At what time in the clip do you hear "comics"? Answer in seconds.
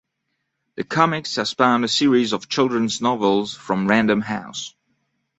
0.83-1.35